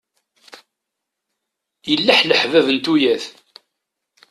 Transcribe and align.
Yelleḥleḥ 1.89 2.41
bab 2.51 2.67
n 2.75 2.77
tuyat. 2.85 3.25